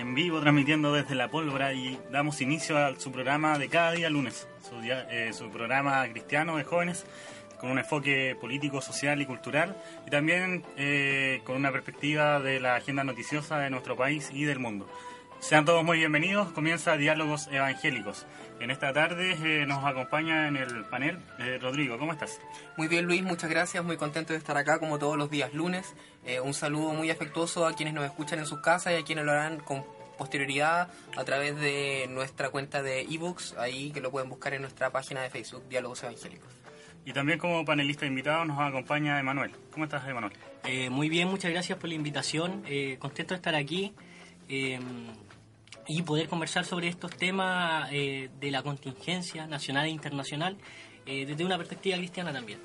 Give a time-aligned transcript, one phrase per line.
[0.00, 4.08] en vivo transmitiendo desde la pólvora y damos inicio a su programa de cada día
[4.08, 7.04] lunes, su, eh, su programa cristiano de jóvenes
[7.58, 9.76] con un enfoque político, social y cultural
[10.06, 14.58] y también eh, con una perspectiva de la agenda noticiosa de nuestro país y del
[14.58, 14.88] mundo.
[15.40, 18.26] Sean todos muy bienvenidos, comienza Diálogos Evangélicos.
[18.60, 22.40] En esta tarde eh, nos acompaña en el panel eh, Rodrigo, ¿cómo estás?
[22.76, 25.94] Muy bien Luis, muchas gracias, muy contento de estar acá como todos los días lunes.
[26.26, 29.24] Eh, un saludo muy afectuoso a quienes nos escuchan en sus casas y a quienes
[29.24, 29.82] lo harán con
[30.18, 34.90] posterioridad a través de nuestra cuenta de ebooks, ahí que lo pueden buscar en nuestra
[34.90, 36.50] página de Facebook, Diálogos Evangélicos.
[37.06, 39.52] Y también como panelista invitado nos acompaña Emanuel.
[39.72, 40.34] ¿Cómo estás, Emanuel?
[40.64, 42.62] Eh, muy bien, muchas gracias por la invitación.
[42.66, 43.94] Eh, contento de estar aquí
[44.50, 44.78] eh,
[45.90, 50.56] y poder conversar sobre estos temas eh, de la contingencia nacional e internacional
[51.04, 52.60] eh, desde una perspectiva cristiana también.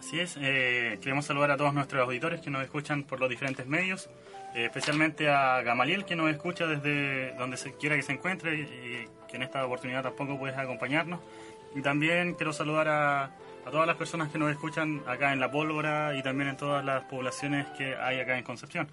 [0.00, 3.66] Así es, eh, queremos saludar a todos nuestros auditores que nos escuchan por los diferentes
[3.66, 4.08] medios,
[4.54, 9.42] especialmente a Gamaliel que nos escucha desde donde quiera que se encuentre y, que en
[9.42, 11.20] esta oportunidad tampoco puedes acompañarnos.
[11.74, 13.30] Y también quiero saludar a,
[13.70, 17.04] todas las personas que nos escuchan acá en La Pólvora y también en todas las
[17.04, 18.88] poblaciones que hay acá en Concepción.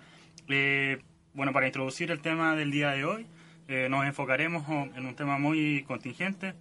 [1.34, 3.26] Bueno, para introducir el tema del día de hoy,
[3.68, 6.54] eh, nos enfocaremos en un tema muy contingente,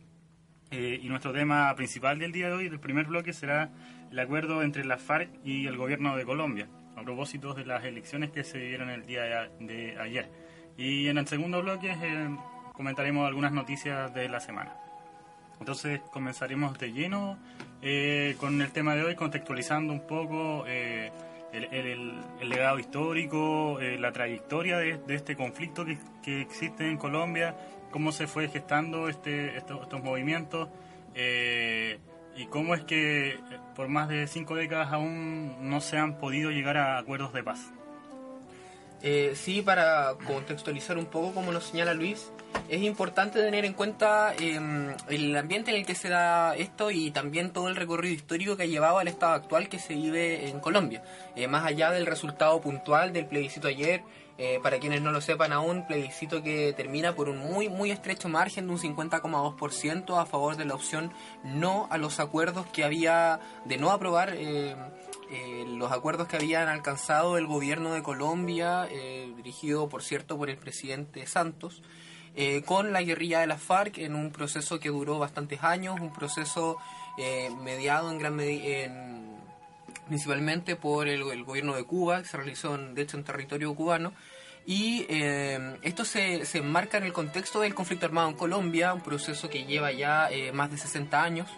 [0.70, 3.70] eh, y nuestro tema principal del día de hoy, del primer bloque, será
[4.10, 8.30] el acuerdo entre la FARC y el gobierno de Colombia, a propósito de las elecciones
[8.30, 10.30] que se dieron el día de, a- de ayer.
[10.78, 12.28] Y en el segundo bloque eh,
[12.72, 14.72] comentaremos algunas noticias de la semana.
[15.60, 17.38] Entonces comenzaremos de lleno
[17.82, 21.12] eh, con el tema de hoy, contextualizando un poco eh,
[21.52, 26.88] el, el- el legado histórico, eh, la trayectoria de, de este conflicto que, que existe
[26.88, 27.54] en Colombia,
[27.90, 30.68] cómo se fue gestando este, estos, estos movimientos
[31.14, 31.98] eh,
[32.36, 33.38] y cómo es que eh,
[33.76, 37.70] por más de cinco décadas aún no se han podido llegar a acuerdos de paz.
[39.02, 42.32] Eh, sí, para contextualizar un poco, como nos señala Luis,
[42.68, 44.58] es importante tener en cuenta eh,
[45.08, 48.64] el ambiente en el que se da esto y también todo el recorrido histórico que
[48.64, 51.02] ha llevado al estado actual que se vive en Colombia.
[51.36, 54.02] Eh, más allá del resultado puntual del plebiscito ayer,
[54.38, 58.28] eh, para quienes no lo sepan aún, plebiscito que termina por un muy muy estrecho
[58.28, 61.12] margen de un 50,2% a favor de la opción
[61.44, 64.74] no a los acuerdos que había de no aprobar eh,
[65.30, 68.88] eh, los acuerdos que habían alcanzado el gobierno de Colombia,
[69.36, 71.82] dirigido por cierto por el presidente Santos,
[72.36, 76.12] eh, con la guerrilla de la FARC en un proceso que duró bastantes años, un
[76.12, 76.78] proceso
[77.18, 78.88] eh, mediado en gran medida
[80.06, 83.74] principalmente por el, el gobierno de Cuba, que se realizó en- de hecho en territorio
[83.74, 84.12] cubano.
[84.66, 89.00] Y eh, esto se, se enmarca en el contexto del conflicto armado en Colombia, un
[89.00, 91.48] proceso que lleva ya eh, más de 60 años,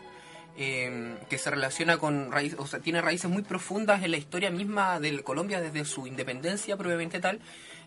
[0.56, 4.50] eh, que se relaciona con raíces, o sea, tiene raíces muy profundas en la historia
[4.50, 7.40] misma de Colombia desde su independencia propiamente tal,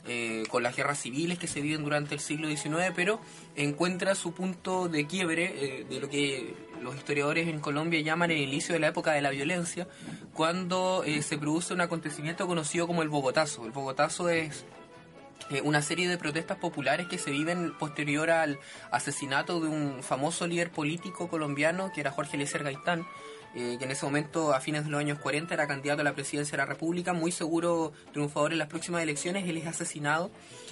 [0.06, 3.20] eh, con las guerras civiles que se viven durante el siglo XIX, pero
[3.56, 8.40] encuentra su punto de quiebre eh, de lo que los historiadores en Colombia llaman el
[8.40, 9.88] inicio de la época de la violencia,
[10.34, 13.66] cuando eh, se produce un acontecimiento conocido como el Bogotazo.
[13.66, 14.66] El Bogotazo es
[15.50, 18.60] eh, una serie de protestas populares que se viven posterior al
[18.92, 23.06] asesinato de un famoso líder político colombiano que era Jorge Eliezer Gaitán,
[23.56, 26.14] eh, que en ese momento, a fines de los años 40, era candidato a la
[26.14, 30.30] presidencia de la República, muy seguro triunfador en las próximas elecciones, él es asesinado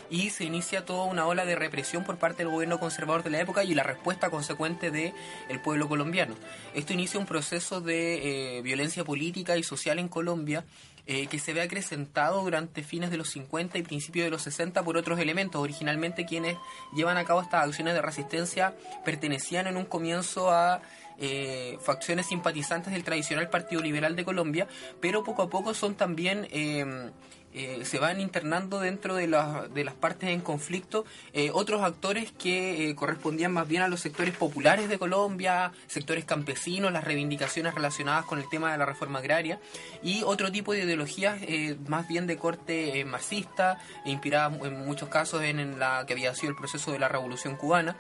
[0.10, 3.40] y se inicia toda una ola de represión por parte del gobierno conservador de la
[3.40, 5.14] época y la respuesta consecuente del
[5.50, 6.36] el pueblo colombiano.
[6.74, 10.66] Esto inicia un proceso de eh, violencia política y social en Colombia
[11.08, 14.84] eh, que se ve acrecentado durante fines de los 50 y principios de los 60
[14.84, 15.62] por otros elementos.
[15.62, 16.58] Originalmente quienes
[16.96, 20.82] llevan a cabo estas acciones de resistencia pertenecían en un comienzo a
[21.18, 24.68] eh, facciones simpatizantes del tradicional Partido Liberal de Colombia,
[25.00, 26.48] pero poco a poco son también...
[26.52, 27.12] eh,
[27.58, 32.90] eh, se van internando dentro de, de las partes en conflicto eh, otros actores que
[32.90, 38.26] eh, correspondían más bien a los sectores populares de Colombia, sectores campesinos, las reivindicaciones relacionadas
[38.26, 39.58] con el tema de la reforma agraria
[40.04, 41.40] y otro tipo de ideologías
[41.88, 46.58] más bien de corte marxista, inspiradas en muchos casos en la que había sido el
[46.58, 47.96] proceso de la revolución cubana.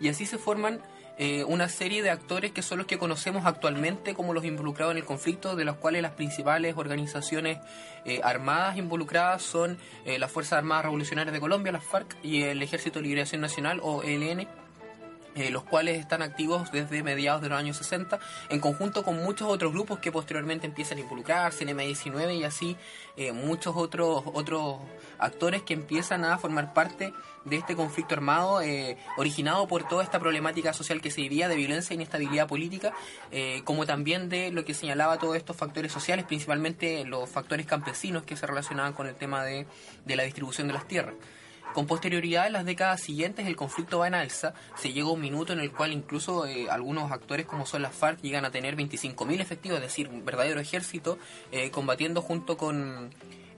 [0.00, 0.80] Y así se forman
[1.18, 4.98] eh, una serie de actores que son los que conocemos actualmente como los involucrados en
[4.98, 7.58] el conflicto, de los cuales las principales organizaciones
[8.04, 12.62] eh, armadas involucradas son eh, las Fuerzas Armadas Revolucionarias de Colombia, las FARC, y el
[12.62, 14.46] Ejército de Liberación Nacional, o ELN,
[15.38, 18.18] eh, los cuales están activos desde mediados de los años 60,
[18.48, 22.76] en conjunto con muchos otros grupos que posteriormente empiezan a involucrarse en M19 y así
[23.16, 24.78] eh, muchos otros, otros
[25.18, 27.12] actores que empiezan a formar parte
[27.44, 31.56] de este conflicto armado eh, originado por toda esta problemática social que se vivía de
[31.56, 32.92] violencia e inestabilidad política,
[33.64, 38.36] como también de lo que señalaba todos estos factores sociales, principalmente los factores campesinos que
[38.36, 39.66] se relacionaban con el tema de
[40.06, 41.14] la distribución de las tierras.
[41.74, 44.54] Con posterioridad, en las décadas siguientes, el conflicto va en alza.
[44.76, 48.20] Se llega un minuto en el cual incluso eh, algunos actores como son las FARC
[48.22, 51.18] llegan a tener 25.000 efectivos, es decir, un verdadero ejército,
[51.52, 53.10] eh, combatiendo junto con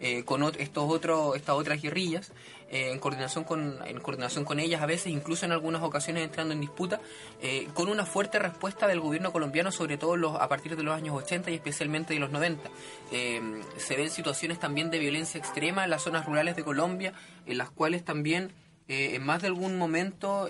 [0.03, 2.33] eh, con estos otros, estas otras guerrillas,
[2.71, 6.55] eh, en, coordinación con, en coordinación con ellas, a veces incluso en algunas ocasiones entrando
[6.55, 7.03] en disputa,
[7.43, 10.95] eh, con una fuerte respuesta del gobierno colombiano, sobre todo los, a partir de los
[10.95, 12.71] años 80 y especialmente de los 90.
[13.11, 17.13] se ven situaciones también de violencia extrema en las zonas rurales de Colombia,
[17.45, 18.53] en las cuales también
[18.89, 20.49] en más de algún momento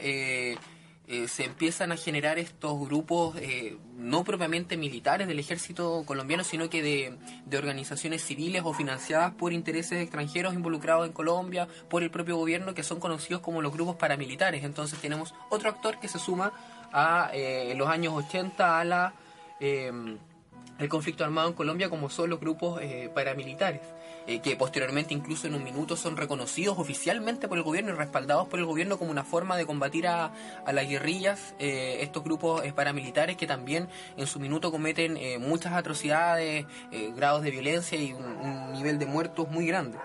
[1.27, 6.83] se empiezan a generar estos grupos eh, no propiamente militares del ejército colombiano, sino que
[6.83, 12.75] de, organizaciones civiles o financiadas por intereses extranjeros involucrados en Colombia, por el propio gobierno,
[12.75, 14.63] que son conocidos como los grupos paramilitares.
[14.63, 16.53] Entonces tenemos otro actor que se suma
[16.93, 19.15] a eh, los años 80 a la
[20.81, 22.81] el conflicto armado en Colombia como son los grupos
[23.15, 23.83] paramilitares.
[24.27, 28.47] Eh, que posteriormente incluso en un minuto son reconocidos oficialmente por el gobierno y respaldados
[28.49, 30.31] por el gobierno como una forma de combatir a,
[30.71, 36.67] las guerrillas, eh, estos grupos eh, paramilitares que también en su minuto cometen muchas atrocidades,
[37.17, 39.99] grados de violencia y un nivel de muertos muy grande.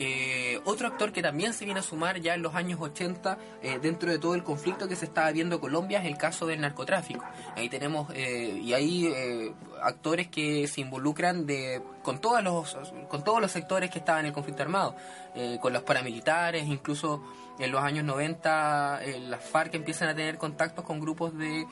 [0.00, 3.78] Eh, otro actor que también se viene a sumar ya en los años 80 eh,
[3.80, 6.60] dentro de todo el conflicto que se estaba viendo en Colombia es el caso del
[6.60, 7.24] narcotráfico.
[7.54, 12.76] Ahí tenemos, eh, y hay actores que se involucran de, con, todos los,
[13.08, 14.96] con todos los sectores que estaban en el conflicto armado,
[15.60, 17.22] con los paramilitares, incluso
[17.58, 21.66] en los años 90 las FARC empiezan a tener contactos con grupos de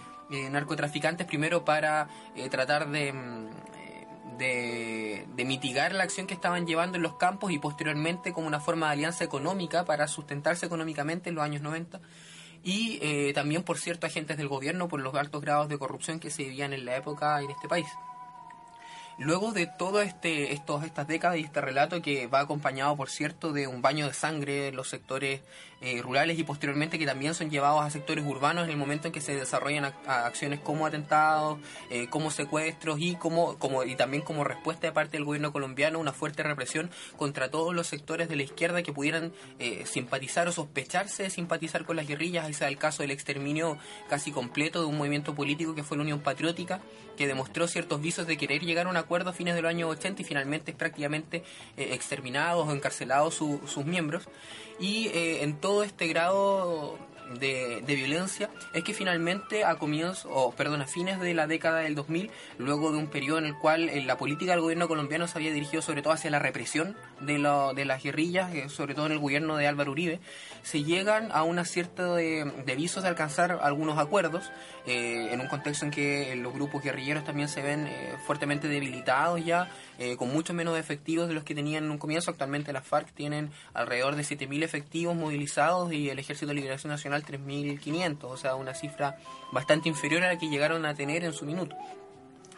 [0.51, 2.09] narcotraficantes primero para
[2.51, 3.13] tratar de
[4.43, 8.61] mm, de, mitigar la acción que estaban llevando en los campos y posteriormente como una
[8.61, 12.01] forma de alianza económica para sustentarse económicamente en los años 90
[12.65, 16.31] y eh, también por cierto agentes del gobierno por los altos grados de corrupción que
[16.31, 17.89] se vivían en la época en este país.
[19.19, 23.53] Luego de todo este, estos, estas décadas y este relato que va acompañado, por cierto,
[23.53, 25.41] de un baño de sangre en los sectores
[25.85, 29.13] eh, rurales y posteriormente que también son llevados a sectores urbanos en el momento en
[29.13, 31.59] que se desarrollan acciones como atentados,
[31.91, 35.99] eh, como secuestros y como, como y también como respuesta de parte del gobierno colombiano
[35.99, 40.53] una fuerte represión contra todos los sectores de la izquierda que pudieran eh, simpatizar o
[40.53, 42.49] sospecharse de simpatizar con las guerrillas.
[42.49, 43.77] Ese es el caso del exterminio
[44.09, 46.81] casi completo de un movimiento político que fue la Unión Patriótica,
[47.17, 49.91] que demostró ciertos visos de querer llegar a un acuerdo a fines de los años
[49.91, 51.45] 80 y finalmente prácticamente
[51.77, 54.29] eh, exterminados o encarcelados sus miembros.
[54.81, 56.99] Y eh, en todo este grado
[57.39, 61.95] de, violencia es que finalmente a comienzos, o perdón, a fines de la década del
[61.95, 65.39] 2000, luego de un periodo en el cual eh, la política del gobierno colombiano se
[65.39, 67.35] había dirigido sobre todo hacia la represión de,
[67.75, 70.21] de las guerrillas, eh, sobre todo en el gobierno de Álvaro Uribe,
[70.63, 74.51] se llegan a una cierta de, visos de alcanzar algunos acuerdos,
[74.87, 77.89] eh, en un contexto en que los grupos guerrilleros también se ven
[78.27, 79.71] fuertemente debilitados ya,
[80.19, 82.31] con mucho menos efectivos de los que tenían en un comienzo.
[82.31, 87.22] Actualmente las FARC tienen alrededor de 7.000 efectivos movilizados y el Ejército de Liberación Nacional
[87.25, 89.17] 3.500, o sea, una cifra
[89.53, 91.77] bastante inferior a la que llegaron a tener en su minuto.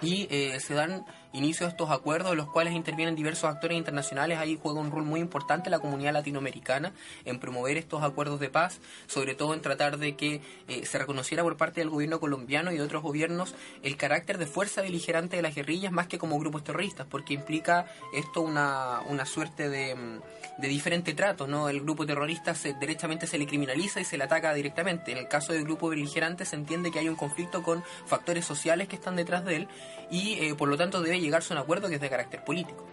[0.03, 1.05] Y eh, se dan
[1.35, 4.39] inicio a estos acuerdos, en los cuales intervienen diversos actores internacionales.
[4.39, 6.93] Ahí juega un rol muy importante la comunidad latinoamericana
[7.25, 11.43] en promover estos acuerdos de paz, sobre todo en tratar de que eh, se reconociera
[11.43, 15.43] por parte del gobierno colombiano y de otros gobiernos el carácter de fuerza beligerante de
[15.43, 20.21] las guerrillas más que como grupos terroristas, porque implica esto una, una suerte de, mm,
[20.59, 21.47] de diferente trato.
[21.47, 21.69] ¿no?
[21.69, 25.13] El grupo terrorista se, derechamente se le criminaliza y se le ataca directamente.
[25.13, 28.89] En el caso del grupo beligerante se entiende que hay un conflicto con factores sociales
[28.89, 29.69] que están detrás de él
[30.11, 32.87] y eh, por lo tanto debe llegarse a un acuerdo que es de carácter político.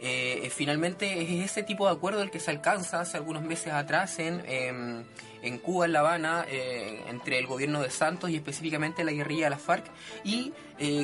[0.00, 3.72] Eh, eh, finalmente es ese tipo de acuerdo el que se alcanza hace algunos meses
[3.72, 5.04] atrás en, em,
[5.42, 9.50] en Cuba, en La Habana, entre el gobierno de Santos y específicamente la guerrilla de
[9.50, 9.86] la FARC,
[10.24, 10.52] y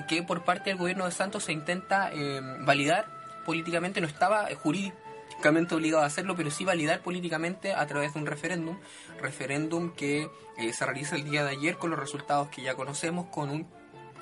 [0.09, 3.07] que por parte del gobierno de Santos se intenta em, validar
[3.45, 5.05] políticamente, no estaba jurídicamente
[5.45, 8.79] jurídicamente obligado a hacerlo, pero sí validar políticamente a través de un referéndum,
[9.21, 13.27] referéndum que eh, se realiza el día de ayer con los resultados que ya conocemos,
[13.27, 13.67] con un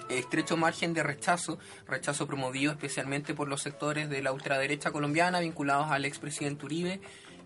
[0.08, 5.90] estrecho margen de rechazo, rechazo promovido especialmente por los sectores de la ultraderecha colombiana vinculados
[5.90, 7.00] al expresidente Uribe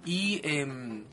[0.05, 1.05] y em,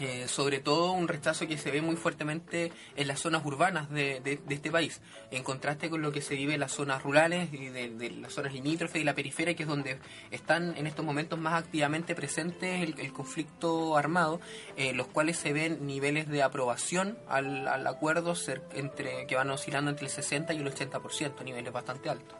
[0.00, 4.20] eh, sobre todo un rechazo que se ve muy fuertemente en las zonas urbanas de,
[4.20, 7.68] de, este país, en contraste con lo que se vive en las zonas rurales y
[7.68, 9.98] de, las zonas limítrofes y la periferia, que es donde
[10.30, 14.40] están en estos momentos más activamente presentes el, conflicto armado,
[14.76, 18.34] en los cuales se ven niveles de aprobación al, al acuerdo
[18.72, 22.38] entre, que van oscilando entre el 60 y el 80%, niveles bastante altos.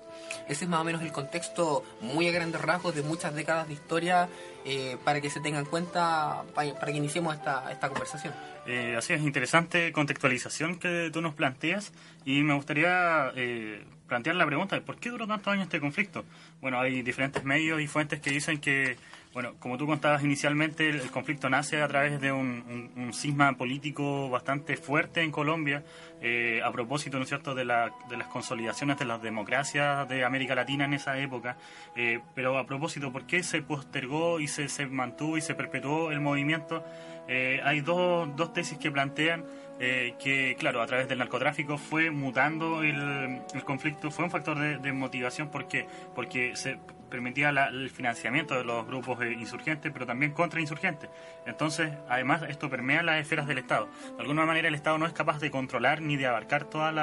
[0.50, 3.75] Ese es más o menos el contexto muy a grandes rasgos de muchas décadas de
[3.75, 4.28] historia
[4.64, 8.35] eh, para que se tenga en cuenta, para, que iniciemos esta, esta conversación.
[8.66, 11.92] Eh, así es, interesante contextualización que tú nos planteas
[12.25, 16.25] y me gustaría eh, plantear la pregunta de por qué duró tantos años este conflicto.
[16.61, 18.97] Bueno, hay diferentes medios y fuentes que dicen que
[19.32, 24.28] bueno, como tú contabas inicialmente, el, conflicto nace a través de un, un, cisma político
[24.28, 25.84] bastante fuerte en Colombia,
[26.20, 30.25] eh, a propósito, ¿no es cierto?, de, la, de las consolidaciones de las democracias de
[30.25, 31.56] América Latina en esa época.
[31.94, 36.10] Eh, pero a propósito, ¿por qué se postergó y se, se mantuvo y se perpetuó
[36.10, 36.84] el movimiento?
[37.28, 39.44] Eh, hay dos, dos tesis que plantean
[39.78, 44.58] eh, que, claro, a través del narcotráfico fue mutando el, el conflicto, fue un factor
[44.58, 46.78] de, de motivación porque, porque se
[47.10, 51.10] permitía el financiamiento de los grupos eh, insurgentes, pero también contrainsurgentes.
[51.46, 53.88] Entonces, además, esto permea las esferas del Estado.
[54.16, 56.94] De alguna manera, el Estado no es capaz de controlar ni de abarcar todos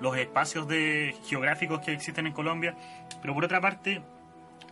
[0.00, 2.74] los espacios de, geográficos que existen en Colombia,
[3.20, 4.02] pero por otra parte,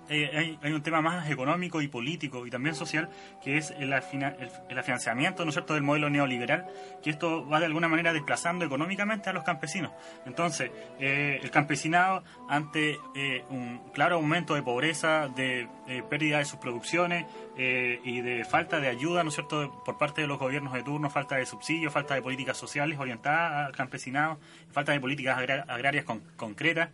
[0.09, 3.09] eh, hay, un tema más económico y político y también social,
[3.43, 5.75] que es el, el, financiamiento ¿no cierto?
[5.75, 6.67] del modelo neoliberal,
[7.03, 9.93] que esto va de alguna manera desplazando económicamente a los campesinos.
[10.25, 15.69] Entonces, eh, el campesinado, ante eh, un claro aumento de pobreza, de
[16.09, 17.25] pérdida de sus producciones
[17.57, 19.83] y de falta de ayuda ¿no cierto?
[19.85, 23.67] por parte de los gobiernos de turno, falta de subsidios, falta de políticas sociales orientadas
[23.67, 24.39] al campesinado,
[24.71, 26.05] falta de políticas agrarias
[26.37, 26.91] concretas,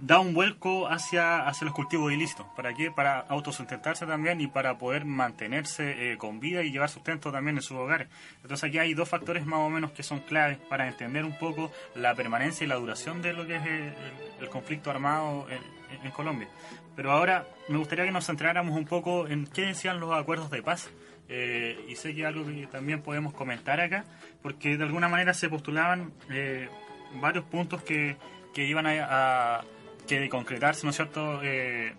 [0.00, 2.46] da un vuelco hacia, hacia los cultivos ilícitos.
[2.56, 2.90] ¿Para qué?
[2.90, 7.62] Para autosustentarse también y para poder mantenerse eh, con vida y llevar sustento también en
[7.62, 8.08] sus hogares.
[8.42, 11.72] Entonces aquí hay dos factores más o menos que son claves para entender un poco
[11.94, 13.62] la permanencia y la duración de lo que es
[14.40, 16.48] el, conflicto armado en, Colombia.
[16.96, 20.62] Pero ahora me gustaría que nos centráramos un poco en qué decían los acuerdos de
[20.62, 20.90] paz.
[21.30, 24.04] Eh, y sé que algo que también podemos comentar acá,
[24.42, 26.68] porque de alguna manera se postulaban eh,
[27.20, 28.16] varios puntos que
[28.58, 29.60] que iban a,
[30.08, 31.40] que de concretarse, ¿no cierto?
[31.44, 31.94] Eh,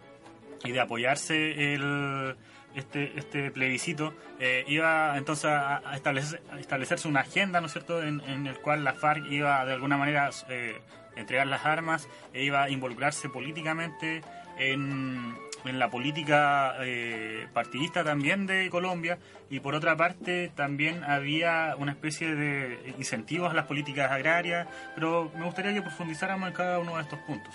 [0.65, 2.35] y de apoyarse el,
[2.75, 8.19] este, este plebiscito, eh, iba entonces a, establecer, establecerse una agenda, ¿no es cierto?, en,
[8.27, 10.81] en, el cual la FARC iba de alguna manera eh,
[11.15, 14.21] entregar las armas e iba a involucrarse políticamente
[14.57, 19.17] en, en la política eh, partidista también de Colombia
[19.49, 25.31] y por otra parte también había una especie de incentivos a las políticas agrarias, pero
[25.35, 27.53] me gustaría que profundizáramos en cada uno de estos puntos.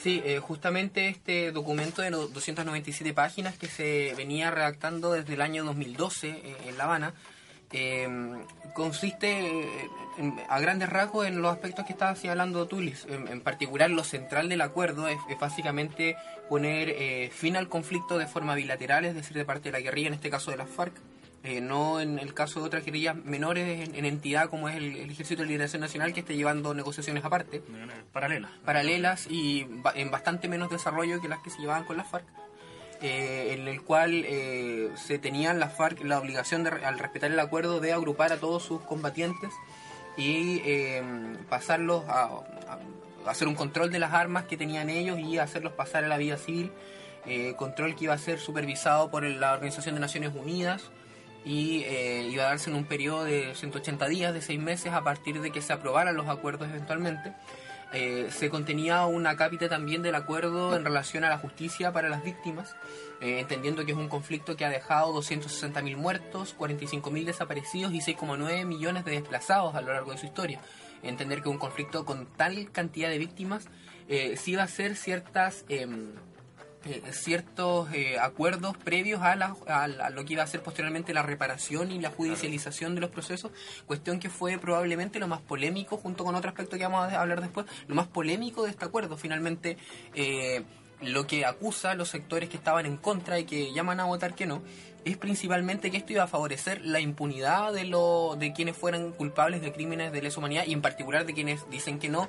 [0.00, 5.40] Sí, eh, justamente este documento de los 297 páginas que se venía redactando desde el
[5.40, 7.14] año 2012 eh, en La Habana,
[7.72, 8.08] eh,
[8.74, 9.90] consiste
[10.48, 13.06] a grandes rasgos en los aspectos que estabas hablando tú, Liz.
[13.08, 16.16] En, particular, lo central del acuerdo es, básicamente
[16.48, 20.08] poner eh, fin al conflicto de forma bilateral, es decir, de parte de la guerrilla,
[20.08, 20.94] en este caso de las FARC,
[21.44, 25.42] eh, no en el caso de otras guerrillas menores en, entidad como es el, Ejército
[25.42, 27.62] de Liberación Nacional que esté llevando negociaciones aparte.
[28.12, 28.50] Paralelas.
[28.64, 32.26] Paralelas y en bastante menos desarrollo que las que se llevaban con las FARC.
[33.00, 37.38] Eh, en el cual eh, se tenían las FARC la obligación de, al respetar el
[37.38, 39.50] acuerdo de agrupar a todos sus combatientes
[40.16, 41.00] y eh,
[41.48, 42.40] pasarlos a,
[43.24, 46.38] hacer un control de las armas que tenían ellos y hacerlos pasar a la vida
[46.38, 46.72] civil,
[47.56, 50.90] control que iba a ser supervisado por la Organización de Naciones Unidas
[51.44, 55.42] y iba a darse en un periodo de 180 días, de 6 meses, a partir
[55.42, 57.34] de que se aprobaran los acuerdos eventualmente.
[57.92, 62.22] Eh, se contenía una cápita también del acuerdo en relación a la justicia para las
[62.22, 62.76] víctimas,
[63.20, 68.66] eh, entendiendo que es un conflicto que ha dejado 260.000 muertos, 45.000 desaparecidos y 6,9
[68.66, 70.60] millones de desplazados a lo largo de su historia.
[71.02, 73.68] Entender que un conflicto con tal cantidad de víctimas
[74.08, 76.12] eh, sí va a ser ciertas em,
[76.84, 79.34] eh, ciertos eh, acuerdos previos a,
[80.10, 83.50] lo que iba a ser posteriormente la reparación y la judicialización de los procesos,
[83.86, 87.40] cuestión que fue probablemente lo más polémico, junto con otro aspecto que vamos a hablar
[87.40, 89.16] después, lo más polémico de este acuerdo.
[89.16, 89.76] Finalmente,
[90.14, 90.62] eh,
[91.00, 94.34] lo que acusa a los sectores que estaban en contra y que llaman a votar
[94.34, 94.62] que no,
[95.04, 99.62] es principalmente que esto iba a favorecer la impunidad de, lo, de quienes fueran culpables
[99.62, 102.28] de crímenes de lesa humanidad y en particular de quienes dicen que no,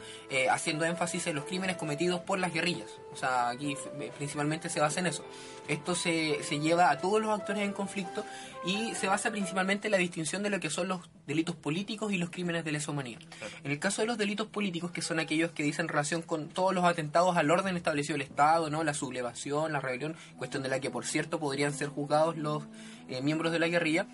[0.49, 2.89] haciendo énfasis en los crímenes cometidos por las guerrillas.
[3.11, 3.75] O sea, aquí
[4.17, 5.25] principalmente se basa en eso.
[5.67, 8.23] Esto se, se lleva a todos los actores en conflicto
[8.65, 12.17] y se basa principalmente en la distinción de lo que son los delitos políticos y
[12.17, 13.21] los crímenes de lesa humanidad.
[13.63, 16.73] En el caso de los delitos políticos, que son aquellos que dicen relación con todos
[16.73, 20.79] los atentados al orden establecido del Estado, no la sublevación, la rebelión, cuestión de la
[20.79, 22.63] que, por cierto, podrían ser juzgados los
[23.07, 24.07] eh, miembros de la guerrilla,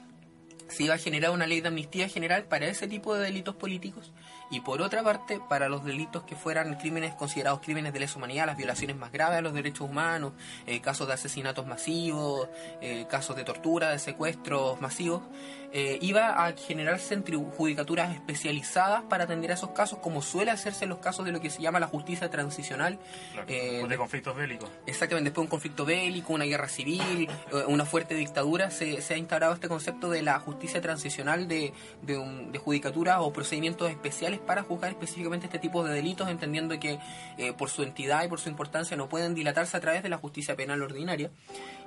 [0.67, 4.11] se iba a generar una ley de amnistía general para ese tipo de delitos políticos
[4.49, 8.45] y por otra parte para los delitos que fueran crímenes considerados crímenes de lesa humanidad,
[8.45, 10.33] las violaciones más graves a los derechos humanos,
[10.67, 12.47] eh, casos de asesinatos masivos,
[12.81, 15.23] eh, casos de tortura, de secuestros masivos,
[15.71, 17.15] eh, iba a generarse
[17.57, 21.41] judicaturas especializadas para atender a esos casos, como suele hacerse en los casos de lo
[21.41, 22.99] que se llama la justicia transicional.
[23.47, 24.69] de conflictos bélicos.
[24.85, 27.29] Exactamente, después de un conflicto bélico, una guerra civil,
[27.67, 32.59] una fuerte dictadura, se, ha instaurado este concepto de la justicia transicional de, de, de
[32.59, 36.99] judicatura o procedimientos especiales para juzgar específicamente este tipo de delitos, entendiendo que
[37.37, 40.17] eh, por su entidad y por su importancia no pueden dilatarse a través de la
[40.17, 41.31] justicia penal ordinaria.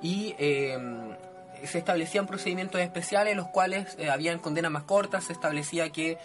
[0.02, 1.16] Y em,
[1.64, 6.18] se establecían procedimientos especiales, los cuales eh, habían condenas más cortas, se establecía que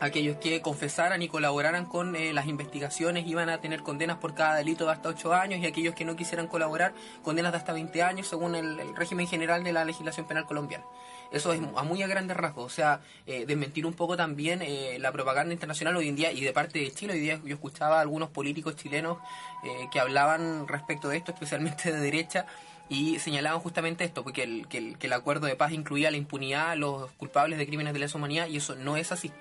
[0.00, 4.56] aquellos que confesaran y colaboraran con eh, las investigaciones iban a tener condenas por cada
[4.56, 8.02] delito de hasta 8 años y aquellos que no quisieran colaborar, condenas de hasta 20
[8.02, 10.84] años según el régimen general de la legislación penal colombiana.
[11.30, 12.64] Eso es a muy a grandes rasgos.
[12.64, 16.40] O sea, eh, desmentir un poco también eh, la propaganda internacional hoy en día y
[16.40, 17.14] de parte de Chile.
[17.14, 19.18] Hoy día yo escuchaba a algunos políticos chilenos
[19.64, 22.46] eh, que hablaban respecto de esto, especialmente de derecha,
[22.88, 26.16] y señalaban justamente esto, porque el, que el, que el acuerdo de paz incluía la
[26.16, 29.32] impunidad a los culpables de crímenes de lesa humanidad y eso no es así.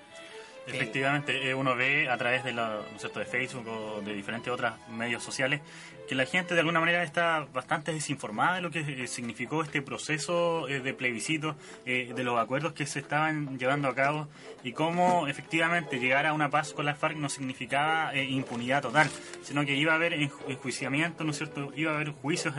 [0.67, 5.61] Efectivamente, uno ve a través de, la, de Facebook o de diferentes otros medios sociales
[6.07, 9.81] que la gente de alguna manera está bastante desinformada de lo que eh, significó este
[9.81, 11.55] proceso eh, de plebiscito,
[11.85, 14.27] eh, de los acuerdos que se estaban llevando a cabo
[14.63, 19.09] y cómo efectivamente llegar a una paz con la FARC no significaba impunidad total,
[19.43, 21.71] sino que iba a haber enjuiciamiento, ¿no es cierto?
[21.75, 22.53] Iba a haber juicios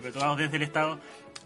[0.00, 0.98] perpetuados desde el Estado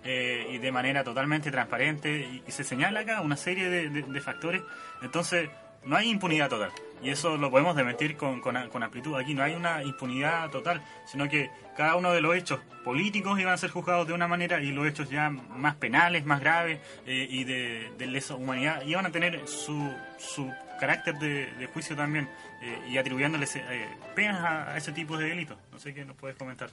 [0.05, 4.63] y de manera totalmente transparente y, se señala acá una serie de factores.
[5.03, 5.51] Entonces,
[5.85, 6.71] no hay impunidad total.
[7.03, 9.17] Y eso lo podemos desmentir con, con, amplitud.
[9.17, 13.53] Aquí no hay una impunidad total, sino que cada uno de los hechos políticos iban
[13.53, 17.27] a ser juzgados de una manera y los hechos ya más penales, más graves eh,
[17.31, 22.29] y de, de, lesa humanidad iban a tener su, su carácter de, juicio también
[22.63, 25.59] eh, y atribuyéndoles eh, penas a, ese tipo de delitos.
[25.73, 26.71] No sé qué nos puedes comentar.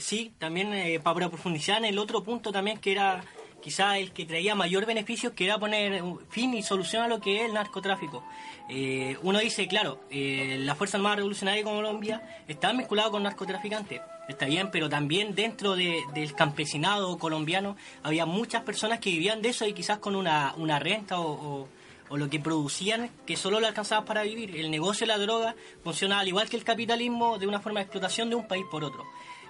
[0.00, 3.22] sí, también para profundizar en el otro punto también que era
[3.60, 7.40] quizá el que traía mayor beneficio, que era poner fin y solución a lo que
[7.40, 8.24] es el narcotráfico.
[8.68, 14.00] Eh, uno dice, claro, eh, la Fuerza Armada Revolucionaria de Colombia está vinculada con narcotraficantes,
[14.28, 19.66] está bien, pero también dentro del campesinado colombiano había muchas personas que vivían de eso
[19.66, 21.68] y quizás con una, una renta o
[22.16, 24.56] lo que producían que solo lo alcanzaban para vivir.
[24.56, 27.84] El negocio de la droga funciona al igual que el capitalismo de una forma de
[27.84, 29.04] explotación de un país por otro.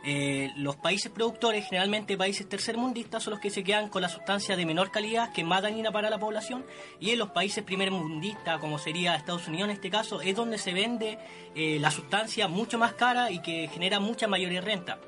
[0.05, 4.57] Eh, los países productores, generalmente países tercermundistas, son los que se quedan con la sustancia
[4.57, 6.65] de menor calidad, que más dañina para la población,
[7.01, 10.73] y en los países primermundistas, como sería Estados Unidos en este caso, es donde se
[10.73, 11.19] vende
[11.55, 14.99] eh, la sustancia mucho más cara y que genera mucha mayor renta.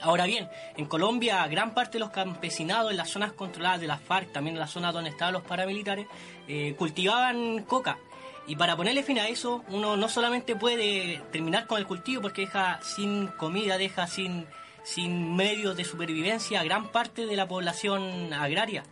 [0.00, 4.00] Ahora bien, en Colombia gran parte de los campesinados en las zonas controladas de las
[4.00, 6.06] FARC, también en las zonas donde estaban los paramilitares,
[6.46, 7.98] eh, cultivaban coca
[8.48, 12.42] y para ponerle fin a eso, uno no solamente puede terminar con el cultivo porque
[12.42, 14.46] deja sin comida, deja sin,
[14.82, 18.84] sin medios de supervivencia a gran parte de la población agraria.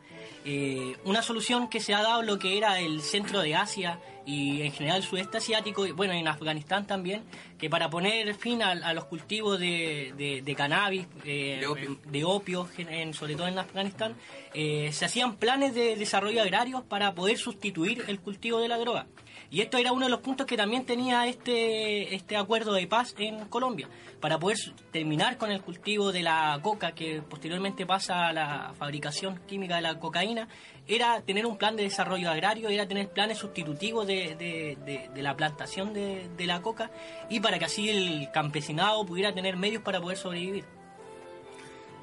[0.44, 4.62] Eh, una solución que se ha dado lo que era el centro de Asia y
[4.62, 7.22] en general el sudeste asiático, y bueno, en Afganistán también,
[7.58, 11.64] que para poner fin a, los cultivos de, de, cannabis, eh,
[12.10, 14.16] de opio, en, sobre todo en Afganistán,
[14.52, 19.06] eh, se hacían planes de desarrollo agrario para poder sustituir el cultivo de la droga.
[19.50, 23.14] Y esto era uno de los puntos que también tenía este, este acuerdo de paz
[23.18, 23.88] en Colombia,
[24.20, 24.59] para poder
[24.90, 29.82] terminar con el cultivo de la coca, que posteriormente pasa a la fabricación química de
[29.82, 30.48] la cocaína,
[30.88, 36.46] era tener un plan de desarrollo agrario, era tener planes sustitutivos de, la plantación de,
[36.46, 36.90] la coca,
[37.28, 40.64] y para que así el campesinado pudiera tener medios para poder sobrevivir.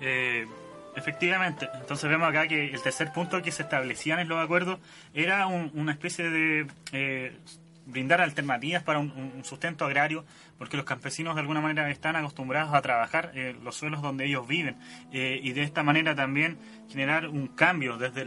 [0.01, 0.45] Eh,
[0.95, 4.79] Efectivamente, entonces vemos acá que el tercer punto que se establecían en los acuerdos
[5.13, 7.35] era una especie de eh,
[7.87, 10.23] brindar alternativas para un, sustento agrario,
[10.57, 14.47] porque los campesinos de alguna manera están acostumbrados a trabajar eh, los suelos donde ellos
[14.47, 14.77] viven
[15.11, 18.25] eh, y de esta manera también generar un cambio desde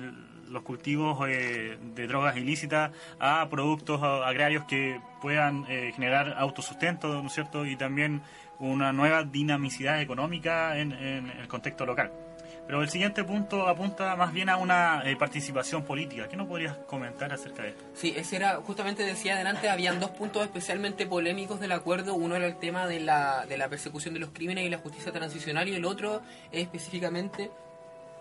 [0.48, 7.66] los cultivos de drogas ilícitas a productos agrarios que puedan generar autosustento, ¿no es cierto?
[7.66, 8.22] Y también
[8.60, 12.25] una nueva dinamicidad económica en el contexto local.
[12.66, 16.26] Pero el siguiente punto apunta más bien a una eh, participación política.
[16.28, 17.84] ¿Qué nos podrías comentar acerca de esto?
[17.94, 22.14] Sí, ese era, justamente decía adelante, habían dos puntos especialmente polémicos del acuerdo.
[22.14, 25.12] Uno era el tema de la, de la persecución de los crímenes y la justicia
[25.12, 27.50] transicional y el otro es específicamente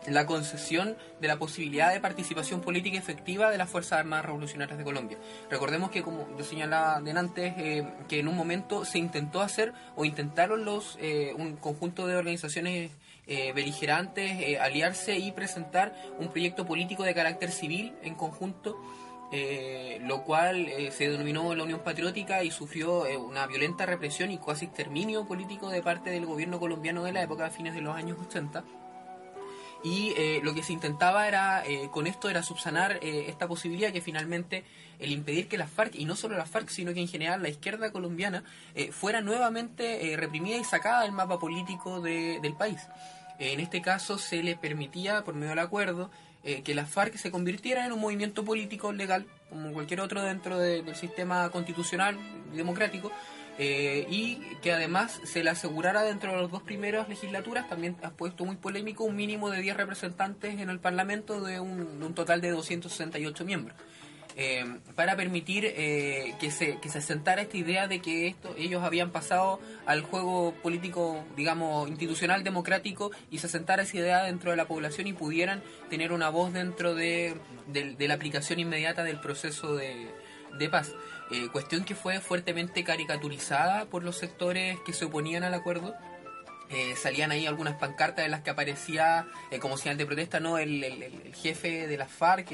[0.08, 4.84] la concesión de la posibilidad de participación política efectiva de las Fuerzas Armadas Revolucionarias de
[4.84, 5.18] Colombia.
[5.50, 10.06] Recordemos que, como yo señalaba antes, eh, que en un momento se intentó hacer o
[10.06, 12.92] intentaron los eh, un conjunto de organizaciones
[13.28, 18.80] eh, beligerantes aliarse y presentar un proyecto político de carácter civil en conjunto.
[20.02, 25.26] lo cual se denominó la Unión Patriótica y sufrió una violenta represión y casi exterminio
[25.26, 28.64] político de parte del gobierno colombiano de la época, a fines de los años 80
[29.86, 33.94] y eh, lo que se intentaba era eh, con esto era subsanar eh, esta posibilidad
[33.94, 34.64] que finalmente
[35.00, 37.50] el impedir que las FARC y no solo las FARC sino que en general la
[37.50, 38.44] izquierda colombiana
[38.92, 42.80] fuera nuevamente reprimida y sacada del mapa político del país
[43.40, 46.10] en este caso se le permitía por medio del acuerdo
[46.44, 50.96] que las FARC se convirtiera en un movimiento político legal como cualquier otro dentro del
[50.96, 52.18] sistema constitucional
[52.54, 53.12] democrático
[53.58, 58.10] eh, y que además se le asegurara dentro de las dos primeras legislaturas, también ha
[58.10, 62.42] puesto muy polémico, un mínimo de 10 representantes en el Parlamento de un, un total
[62.42, 63.78] de 268 miembros.
[64.38, 68.84] Eh, para permitir eh, que, se, que se asentara esta idea de que esto, ellos
[68.84, 74.58] habían pasado al juego político, digamos, institucional, democrático, y se asentara esa idea dentro de
[74.58, 77.38] la población y pudieran tener una voz dentro de
[78.00, 80.10] la aplicación inmediata del proceso de,
[80.58, 80.94] de paz.
[81.32, 85.96] Eh, cuestión que fue fuertemente caricaturizada por los sectores que se oponían al acuerdo.
[86.70, 90.58] Eh, salían ahí algunas pancartas en las que aparecía eh, como señal de protesta no
[90.58, 92.52] el, jefe de la FARC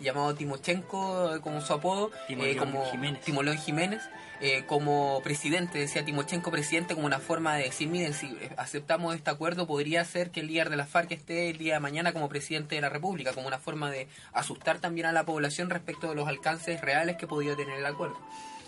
[0.00, 2.10] llamado Timochenko como su apodo
[2.58, 3.20] como Jiménez.
[3.22, 4.02] Timolón Jiménez
[4.44, 9.30] eh, como presidente, decía Timochenko presidente, como una forma de decir, miren, si aceptamos este
[9.30, 12.28] acuerdo, podría ser que el líder de la FARC esté el día de mañana como
[12.28, 16.16] presidente de la República, como una forma de asustar también a la población respecto de
[16.16, 18.18] los alcances reales que podía tener el acuerdo.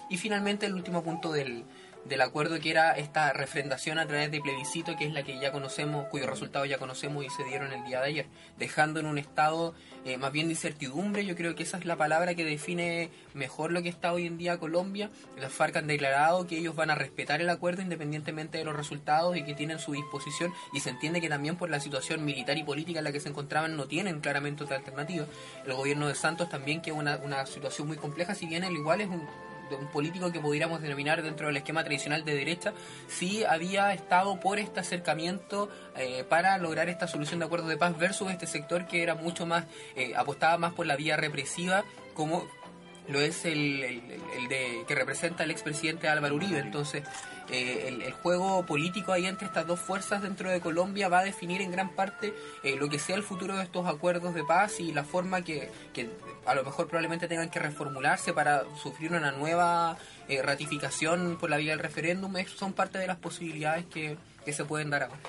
[0.08, 1.64] Y finalmente el último punto del,
[2.04, 5.52] del acuerdo que era esta refrendación a través de plebiscito, que es la que ya
[5.52, 8.26] conocemos, cuyos resultados ya conocemos y se dieron el día de ayer,
[8.58, 11.24] dejando en un estado eh, más bien de incertidumbre.
[11.24, 14.36] Yo creo que esa es la palabra que define mejor lo que está hoy en
[14.36, 15.10] día Colombia.
[15.38, 19.36] Las FARC han declarado que ellos van a respetar el acuerdo independientemente de los resultados
[19.36, 22.64] y que tienen su disposición y se entiende que también por la situación militar y
[22.64, 25.26] política en la que se encontraban no tienen claramente otra alternativa.
[25.66, 28.74] El gobierno de Santos también que es una, una situación muy compleja, si bien el
[28.74, 29.26] igual es un
[29.68, 32.72] de un político que pudiéramos denominar dentro del esquema tradicional de derecha,
[33.08, 37.96] sí había estado por este acercamiento eh, para lograr esta solución de acuerdo de paz
[37.98, 39.64] versus este sector que era mucho más,
[39.96, 42.46] eh, apostaba más por la vía represiva como
[43.08, 46.58] lo es el, el, de que representa el expresidente Álvaro Uribe.
[46.58, 47.02] Entonces,
[47.50, 51.60] eh, el, juego político ahí entre estas dos fuerzas dentro de Colombia va a definir
[51.60, 54.92] en gran parte eh, lo que sea el futuro de estos acuerdos de paz y
[54.92, 56.08] la forma que, que
[56.46, 61.58] a lo mejor probablemente tengan que reformularse para sufrir una nueva eh, ratificación por la
[61.58, 62.34] vía del referéndum.
[62.56, 65.20] son parte de las posibilidades que, que se pueden dar ahora.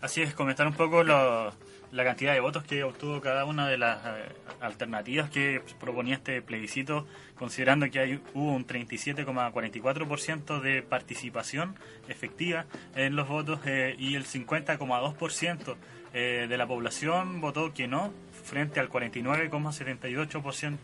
[0.00, 1.54] Así es, comentar un poco los
[1.94, 4.24] la cantidad de votos que obtuvo cada una de las eh,
[4.60, 11.76] alternativas que proponía este plebiscito, considerando que hay, hubo un 37,44% de participación
[12.08, 15.76] efectiva en los votos eh, y el 50,2%
[16.14, 20.76] eh, de la población votó que no, frente al 49,78%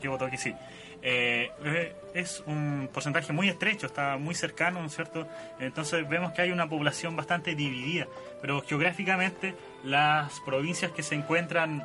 [0.00, 0.54] que votó que sí.
[1.02, 5.26] es un porcentaje muy estrecho, está muy cercano, ¿no es cierto?
[5.60, 8.06] Entonces vemos que hay una población bastante dividida,
[8.40, 11.84] pero geográficamente las provincias que se encuentran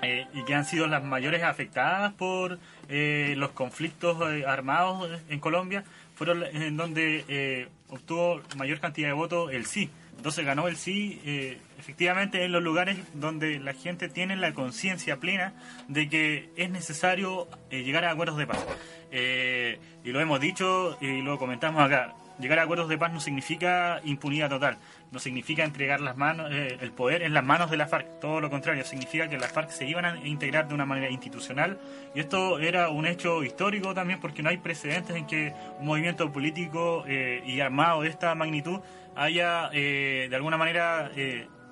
[0.00, 5.40] eh, y que han sido las mayores afectadas por eh, los conflictos eh, armados en
[5.40, 5.82] Colombia
[6.14, 9.90] fueron en donde obtuvo mayor cantidad de votos el sí.
[10.18, 11.20] Entonces ganó el sí
[11.78, 15.54] efectivamente en los lugares donde la gente tiene la conciencia plena
[15.88, 18.66] de que es necesario llegar a acuerdos de paz.
[19.12, 22.14] y lo hemos dicho y lo comentamos acá.
[22.38, 24.78] Llegar a acuerdos de paz no significa impunidad total
[25.10, 28.40] no significa entregar las manos, eh, el poder en las manos de la FARC, todo
[28.40, 31.78] lo contrario, significa que las FARC se iban a integrar de una manera institucional
[32.14, 36.30] y esto era un hecho histórico también porque no hay precedentes en que un movimiento
[36.30, 38.80] político eh, y armado de esta magnitud
[39.16, 41.10] haya eh, de alguna manera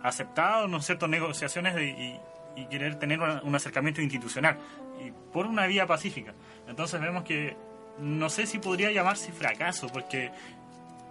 [0.03, 2.19] aceptado ¿no ciertas negociaciones y,
[2.71, 4.57] querer tener un acercamiento institucional
[5.05, 6.33] y por una vía pacífica.
[6.67, 7.55] Entonces vemos que
[7.99, 10.31] no sé si podría llamarse fracaso, porque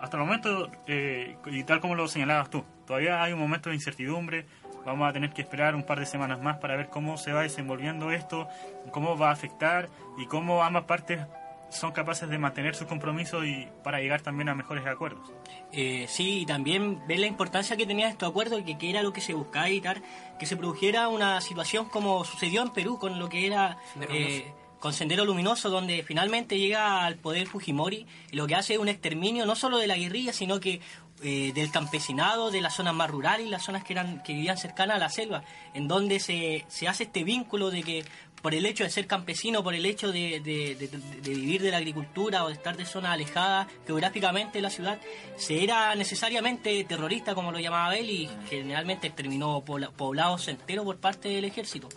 [0.05, 3.75] hasta el momento, eh, y tal como lo señalabas tú, todavía hay un momento de
[3.75, 4.45] incertidumbre.
[4.85, 7.41] Vamos a tener que esperar un par de semanas más para ver cómo se va
[7.41, 8.47] desenvolviendo esto,
[8.91, 11.21] cómo va a afectar y cómo ambas partes
[11.69, 15.31] son capaces de mantener sus compromisos y para llegar también a mejores acuerdos.
[15.71, 19.11] Eh, sí, y también ver la importancia que tenía estos acuerdos y que, era lo
[19.11, 20.01] que se buscaba evitar,
[20.39, 23.77] que se produjera una situación como sucedió en Perú con lo que era...
[24.09, 24.53] Eh,
[24.85, 28.87] con Sendero Luminoso, donde finalmente llega al poder Fujimori y lo que hace es un
[28.87, 30.79] exterminio no solo de la guerrilla, sino que
[31.23, 34.59] eh, del campesinado, de las zonas más rurales y las zonas que, eran, que vivían
[34.59, 35.43] cercanas a la selva,
[35.73, 38.05] en donde se, se hace este vínculo de que
[38.43, 40.39] por el hecho de ser campesino, por el hecho de,
[41.23, 44.99] vivir de la agricultura o de estar de zona alejada geográficamente de la ciudad,
[45.35, 51.29] se era necesariamente terrorista, como lo llamaba él, y generalmente terminó poblados enteros por parte
[51.29, 51.89] del ejército.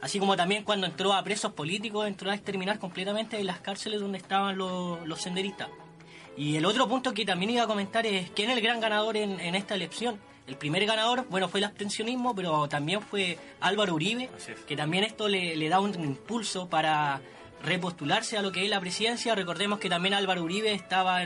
[0.00, 4.00] Así como también cuando entró a presos políticos, entró a exterminar completamente en las cárceles
[4.00, 5.68] donde estaban los, los senderistas.
[6.36, 9.16] Y el otro punto que también iba a comentar es quién es el gran ganador
[9.16, 13.94] en, en esta elección el primer ganador, bueno, fue el abstencionismo, pero también fue Álvaro
[13.94, 14.30] Uribe,
[14.66, 17.20] que también esto le, da un impulso para
[17.64, 19.34] repostularse a lo que es la presidencia.
[19.34, 21.20] Recordemos que también Álvaro Uribe estaba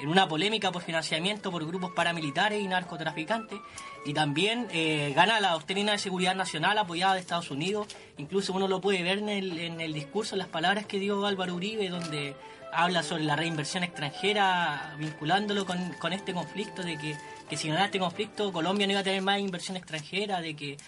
[0.00, 3.58] en, una polémica por financiamiento por grupos paramilitares y narcotraficantes.
[4.04, 7.88] Y también eh, gana la doctrina de seguridad nacional apoyada de Estados Unidos.
[8.18, 11.26] Incluso uno lo puede ver en el, en el discurso, en las palabras que dio
[11.26, 12.34] Álvaro Uribe, donde
[12.72, 17.16] habla sobre la reinversión extranjera, vinculándolo con, este conflicto de que
[17.50, 20.78] que si ganara este conflicto Colombia no iba a tener más inversión extranjera, de que,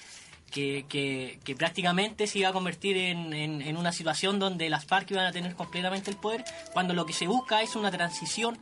[0.52, 5.32] que, prácticamente se iba a convertir en, en, una situación donde las FARC iban a
[5.32, 8.58] tener completamente el poder, cuando lo que se busca es una transición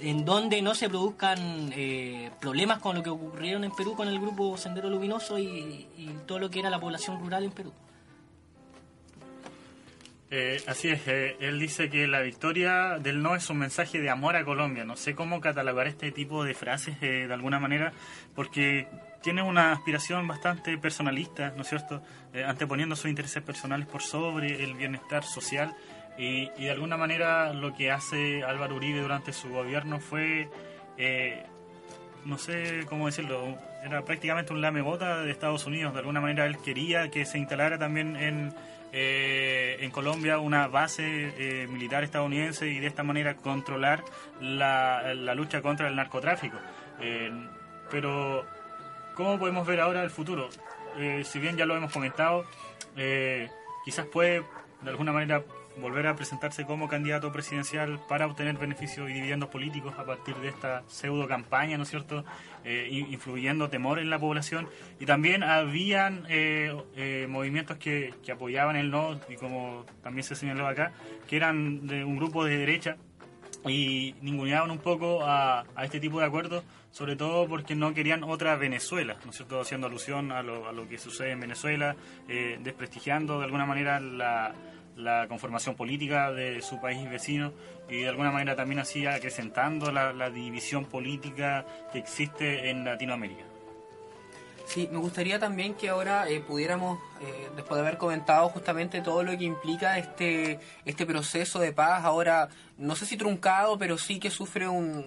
[0.00, 4.18] en donde no se produzcan eh, problemas con lo que ocurrieron en Perú con el
[4.18, 5.86] grupo Sendero Luminoso y
[6.26, 7.72] todo lo que era la población rural en Perú.
[10.36, 14.10] Eh, así es, eh, él dice que la victoria del no es un mensaje de
[14.10, 14.84] amor a Colombia.
[14.84, 17.92] No sé cómo catalogar este tipo de frases de alguna manera,
[18.34, 18.88] porque
[19.24, 22.02] tiene una aspiración bastante personalista, ¿no es cierto?
[22.46, 25.74] anteponiendo sus intereses personales por sobre el bienestar social.
[26.16, 30.48] Y, de alguna manera lo que hace Álvaro Uribe durante su gobierno fue,
[32.24, 35.92] no sé cómo decirlo, era prácticamente un lamebota de Estados Unidos.
[35.94, 38.54] De alguna manera él quería que se instalara también en
[38.96, 44.04] eh, en Colombia una base eh, militar estadounidense y de esta manera controlar
[44.40, 46.56] la, lucha contra el narcotráfico.
[47.00, 47.28] Eh,
[47.90, 48.46] pero,
[49.14, 50.48] ¿cómo podemos ver ahora el futuro?
[51.24, 52.44] si bien ya lo hemos comentado,
[53.84, 54.44] quizás puede
[54.82, 55.42] de alguna manera
[55.76, 60.48] volver a presentarse como candidato presidencial para obtener beneficios y dividendos políticos a partir de
[60.48, 62.24] esta pseudo campaña, ¿no es cierto?,
[62.64, 64.68] eh, influyendo temor en la población.
[65.00, 70.36] Y también habían eh, eh, movimientos que, que, apoyaban el no, y como también se
[70.36, 70.92] señaló acá,
[71.28, 72.96] que eran de un grupo de derecha
[73.66, 78.22] y ninguneaban un poco a, a este tipo de acuerdos, sobre todo porque no querían
[78.22, 81.96] otra Venezuela, ¿no es cierto?, haciendo alusión a lo, a lo que sucede en Venezuela,
[82.28, 84.54] desprestigiando de alguna manera la
[84.96, 87.52] la conformación política de su país vecino
[87.88, 93.44] y de alguna manera también así acrecentando la, división política que existe en Latinoamérica.
[94.66, 99.22] Sí, me gustaría también que ahora eh, pudiéramos, eh, después de haber comentado justamente todo
[99.22, 104.18] lo que implica este, este proceso de paz, ahora no sé si truncado, pero sí
[104.18, 105.04] que sufre un,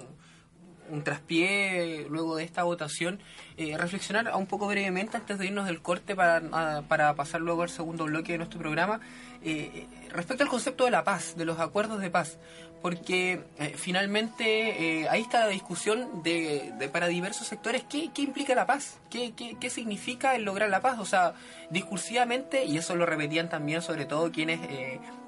[0.89, 3.19] un traspié luego de esta votación,
[3.57, 7.69] eh, reflexionar un poco brevemente antes de irnos del corte para, para pasar luego al
[7.69, 8.99] segundo bloque de nuestro programa,
[9.43, 12.37] eh, respecto al concepto de la paz, de los acuerdos de paz,
[12.81, 18.65] porque eh, finalmente eh, ahí está la discusión de, para diversos sectores qué, implica la
[18.65, 21.33] paz, ¿Qué, qué, significa el lograr la paz, o sea,
[21.69, 24.59] discursivamente, y eso lo repetían también sobre todo quienes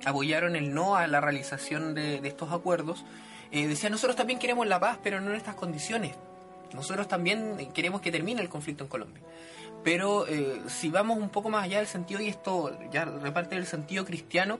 [0.05, 3.05] apoyaron el no a la realización de, de estos acuerdos,
[3.51, 6.15] decían nosotros también queremos la paz, pero no en estas condiciones,
[6.73, 9.23] nosotros también queremos que termine el conflicto en Colombia.
[9.83, 13.65] Pero eh, si vamos un poco más allá del sentido, y esto ya reparte del
[13.65, 14.59] sentido cristiano,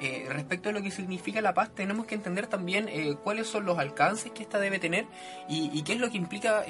[0.00, 3.64] eh, respecto a lo que significa la paz, tenemos que entender también eh, cuáles son
[3.64, 5.06] los alcances que ésta debe tener
[5.48, 6.64] y, qué es lo que implica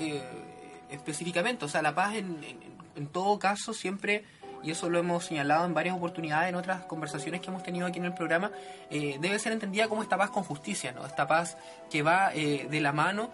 [0.91, 1.65] específicamente.
[1.65, 2.39] O sea, la paz en,
[2.97, 4.25] en, todo caso siempre,
[4.62, 7.99] y eso lo hemos señalado en varias oportunidades en otras conversaciones que hemos tenido aquí
[7.99, 8.51] en el programa,
[8.90, 11.07] debe ser entendida como esta paz con justicia, ¿no?
[11.07, 11.57] esta paz
[11.90, 13.31] que va de la mano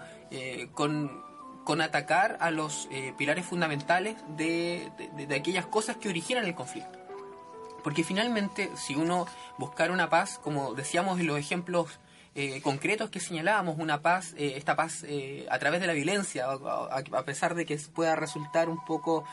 [0.73, 1.25] con
[1.65, 4.91] con atacar a los eh, pilares fundamentales de,
[5.35, 6.99] aquellas cosas que originan el conflicto.
[7.83, 9.27] Porque finalmente, si uno
[9.59, 11.99] buscara una paz, como decíamos en los ejemplos
[12.37, 16.47] eh, concretos que señalábamos, una paz, eh, esta paz eh, a través de la violencia,
[16.47, 19.25] a, a, pesar de que pueda resultar un poco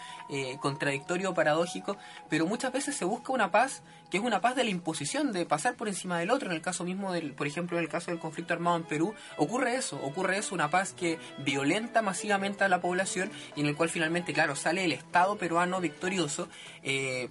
[0.59, 1.97] contradictorio o paradójico,
[2.29, 5.45] pero muchas veces se busca una paz que es una paz de la imposición, de
[5.45, 6.49] pasar por encima del otro.
[6.49, 9.15] En el caso mismo, del, por ejemplo, en el caso del conflicto armado en Perú,
[9.37, 13.75] ocurre eso, ocurre eso, una paz que violenta masivamente a la población y en el
[13.75, 16.49] cual finalmente, claro, sale el Estado peruano victorioso,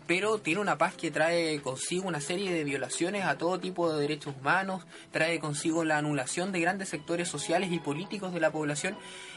[0.06, 4.00] pero tiene una paz que trae consigo una serie de violaciones a todo tipo de
[4.00, 8.96] derechos humanos, trae consigo la anulación de grandes sectores sociales y políticos de la población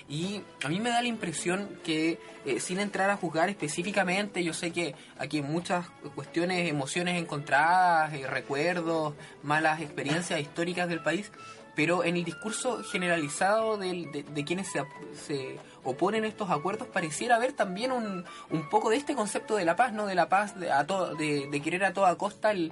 [0.10, 4.54] y a mí me da la impresión que eh, sin entrar a juzgar específicamente, yo
[4.54, 11.32] sé que aquí muchas cuestiones, emociones encontradas, eh, recuerdos, malas experiencias históricas del país,
[11.76, 14.84] pero en el discurso generalizado de, de, quienes se,
[15.26, 19.66] se, oponen a estos acuerdos pareciera haber también un, un, poco de este concepto de
[19.66, 22.72] la paz, no de la paz, de, a todo, de, querer a toda costa el,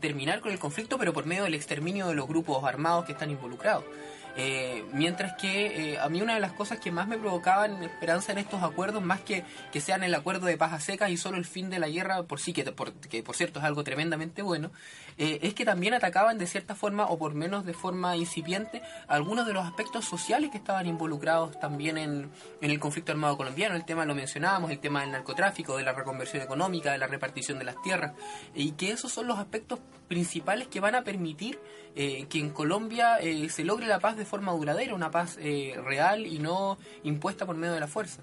[0.00, 3.30] terminar con el conflicto, pero por medio del exterminio de los grupos armados que están
[3.30, 3.84] involucrados.
[4.38, 8.32] Eh, mientras que eh, a mí una de las cosas que más me provocaban esperanza
[8.32, 11.38] en estos acuerdos, más que que sean el acuerdo de paz a secas y solo
[11.38, 14.42] el fin de la guerra, por sí, que por, que por cierto es algo tremendamente
[14.42, 14.70] bueno,
[15.18, 19.46] eh, es que también atacaban de cierta forma, o por menos de forma incipiente, algunos
[19.46, 23.74] de los aspectos sociales que estaban involucrados también en, el conflicto armado colombiano.
[23.74, 27.58] El tema lo mencionábamos, el tema del narcotráfico, de la reconversión económica, de la repartición
[27.58, 28.12] de las tierras,
[28.54, 31.58] y que esos son los aspectos principales que van a permitir
[31.94, 36.38] que en Colombia se logre la paz de forma duradera, una paz eh, real y
[36.38, 38.22] no impuesta por medio de la fuerza.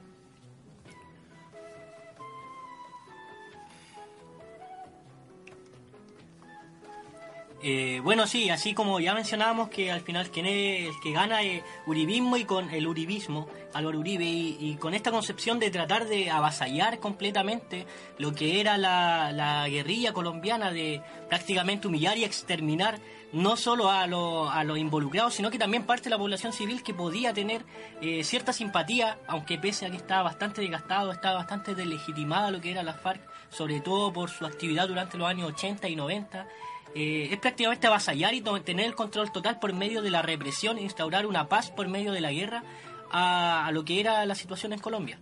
[7.65, 11.43] Eh, bueno, sí, así como ya mencionábamos que al final quien es el que gana
[11.43, 16.29] es uribismo y con el uribismo, Álvaro Uribe, y, con esta concepción de tratar de
[16.29, 22.99] avasallar completamente lo que era la, la guerrilla colombiana, de prácticamente humillar y exterminar
[23.33, 27.33] no solo a, los involucrados, sino que también parte de la población civil que podía
[27.33, 27.65] tener
[27.99, 32.71] eh, cierta simpatía, aunque pese a que estaba bastante desgastado, estaba bastante deslegitimada lo que
[32.71, 36.47] era la FARC, sobre todo por su actividad durante los años 80 y 90.
[36.95, 41.25] Eh, es prácticamente avasallar y tener el control total por medio de la represión, instaurar
[41.25, 42.63] una paz por medio de la guerra
[43.11, 45.19] a lo que era la situación en Colombia.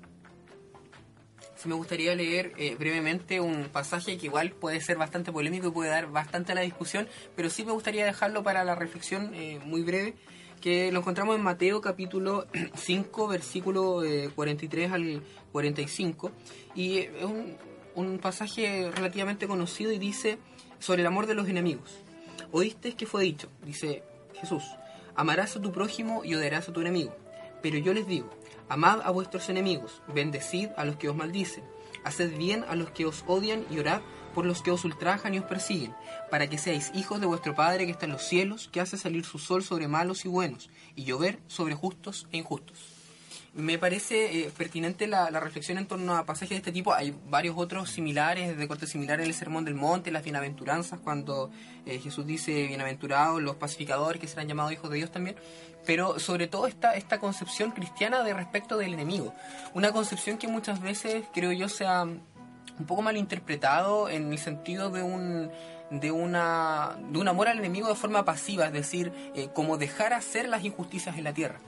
[1.66, 5.92] Me gustaría leer eh, brevemente un pasaje que igual puede ser bastante polémico y puede
[5.92, 9.84] dar bastante a la discusión, pero sí me gustaría dejarlo para la reflexión eh, muy
[9.84, 10.16] breve,
[10.60, 14.02] que lo encontramos en Mateo capítulo 5, versículo
[14.34, 16.32] 43 eh, al 45,
[16.74, 17.56] y es un,
[17.94, 20.40] un pasaje relativamente conocido y dice
[20.82, 21.92] sobre el amor de los enemigos.
[22.52, 23.48] ¿Oíste que fue dicho?
[23.64, 24.64] Dice Jesús,
[25.16, 27.16] amarás a tu prójimo y odiarás a tu enemigo.
[27.62, 28.30] Pero yo les digo,
[28.68, 31.64] Amad a vuestros enemigos, bendecid a los que os maldicen,
[32.06, 34.02] haced bien a los que os odian y orad
[34.34, 35.94] por los que os ultrajan y os persiguen,
[36.30, 39.26] para que seáis hijos de vuestro Padre que está en los cielos, que hace salir
[39.26, 43.01] su sol sobre malos y buenos, y llover sobre justos e injustos
[43.54, 46.94] me parece eh, pertinente la, reflexión en torno a pasajes de este tipo.
[46.94, 51.52] Hay varios otros similares, de corte similar en el Sermón del Monte, las bienaventuranzas, cuando
[51.86, 55.36] eh, Jesús dice bienaventurados los pacificadores que serán llamados hijos de Dios también.
[55.86, 59.34] Pero sobre todo esta, esta concepción cristiana de respecto del enemigo.
[59.74, 64.90] Una concepción que muchas veces creo yo sea un poco mal interpretado en el sentido
[64.90, 65.52] de un
[65.92, 70.14] de una de un amor al enemigo de forma pasiva, es decir, eh, como dejar
[70.14, 71.60] hacer las injusticias en la tierra.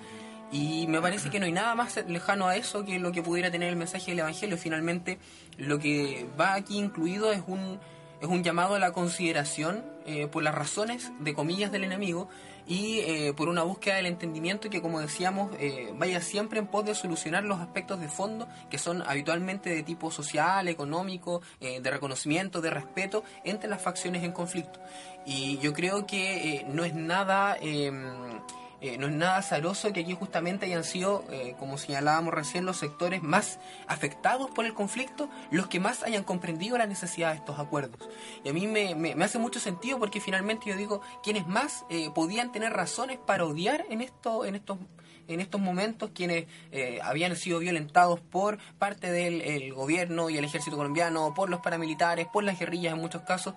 [0.53, 3.49] Y me parece que no hay nada más lejano a eso que lo que pudiera
[3.49, 4.55] tener el mensaje del Evangelio.
[4.55, 5.17] Finalmente,
[5.57, 7.79] lo que va aquí incluido es un,
[8.21, 12.29] es un llamado a la consideración eh, por las razones, de comillas, del enemigo
[12.67, 16.85] y eh, por una búsqueda del entendimiento que, como decíamos, eh, vaya siempre en pos
[16.85, 22.61] de solucionar los aspectos de fondo que son habitualmente de tipo social, económico, de reconocimiento,
[22.61, 24.79] de respeto entre las facciones en conflicto.
[25.25, 28.39] Y yo creo que no es nada em,
[28.83, 32.75] eh, no es nada azaroso que aquí justamente hayan sido, eh, como señalábamos recién, los
[32.75, 37.59] sectores más afectados por el conflicto, los que más hayan comprendido la necesidad de estos
[37.59, 38.09] acuerdos.
[38.43, 42.09] Y a mí me, me, hace mucho sentido porque finalmente yo digo, quienes más eh,
[42.13, 44.77] podían tener razones para odiar en, esto, en estos
[45.27, 46.45] en estos momentos quienes
[47.01, 52.43] habían sido violentados por parte del gobierno y el ejército colombiano, por los paramilitares, por
[52.43, 53.55] las guerrillas en muchos casos,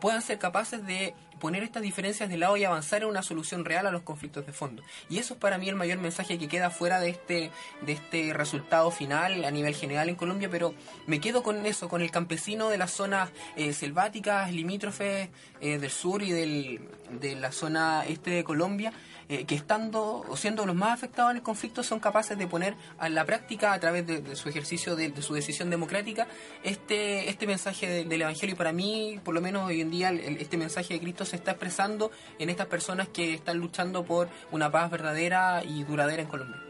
[0.00, 3.86] puedan ser capaces de poner estas diferencias de lado y avanzar en una solución real
[3.86, 4.84] a los conflictos de fondo.
[5.08, 8.32] Y eso es para mí el mayor mensaje que queda fuera de este, de este
[8.32, 10.74] resultado final a nivel general en Colombia, pero
[11.06, 15.90] me quedo con eso, con el campesino de las zonas eh, selváticas, limítrofes eh, del
[15.90, 16.80] sur y del,
[17.20, 18.92] de la zona este de Colombia,
[19.30, 22.74] eh, que estando o siendo los más afectados en el conflicto son capaces de poner
[22.98, 26.26] a la práctica a través de, su ejercicio de, su decisión democrática
[26.64, 28.54] este este mensaje del evangelio.
[28.54, 31.52] Y para mí por lo menos hoy en día este mensaje de Cristo se está
[31.52, 32.10] expresando
[32.40, 36.60] en estas personas que están luchando por una paz verdadera y duradera en Colombia.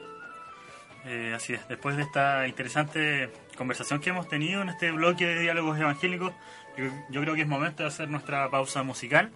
[1.06, 5.40] Eh, así es, después de esta interesante conversación que hemos tenido en este bloque de
[5.40, 6.34] diálogos evangélicos,
[7.10, 9.30] yo, creo que es momento de hacer nuestra pausa musical,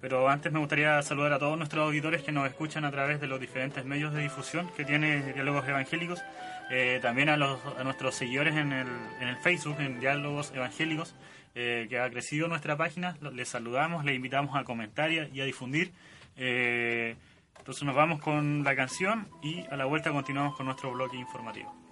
[0.00, 3.26] pero antes me gustaría saludar a todos nuestros auditores que nos escuchan a través de
[3.26, 6.22] los diferentes medios de difusión que tiene Diálogos Evangélicos,
[6.70, 8.88] eh, también a, los, nuestros seguidores en el,
[9.20, 11.14] en el Facebook, en Diálogos Evangélicos,
[11.54, 15.92] eh, que ha crecido nuestra página, les saludamos, les invitamos a comentar y a, difundir.
[16.36, 17.16] Eh,
[17.58, 21.85] entonces nos vamos con la canción y a la vuelta continuamos con nuestro bloque informativo.